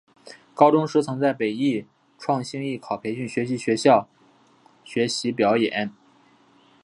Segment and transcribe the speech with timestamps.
[0.55, 1.85] 高中时曾在北艺
[2.17, 4.09] 创星艺考培训学校
[4.83, 5.91] 学习表演。